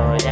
Yeah. 0.00 0.29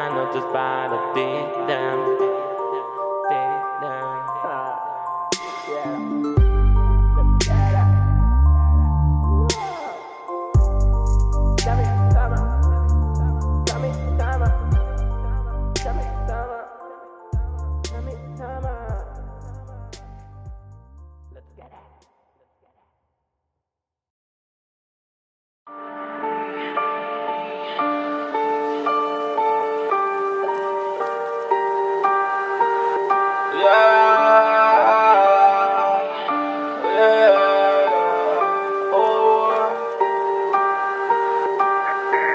I 0.00 0.32
just 0.32 0.50
by 0.50 0.88
the 0.88 0.96
deep 1.14 1.68
them. 1.68 2.19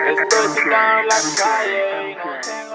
Let's 0.06 0.22
en 0.22 1.08
la 1.08 1.16
calle 1.36 2.12
y 2.12 2.16
no 2.16 2.40
tengo 2.40 2.75